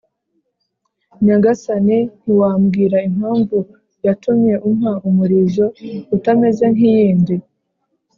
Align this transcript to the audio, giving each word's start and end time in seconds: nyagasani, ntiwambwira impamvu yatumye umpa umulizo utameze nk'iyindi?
nyagasani, 1.25 1.97
ntiwambwira 2.21 2.97
impamvu 3.09 3.57
yatumye 4.05 4.53
umpa 4.69 4.91
umulizo 5.07 5.65
utameze 6.15 6.65
nk'iyindi? 6.73 7.35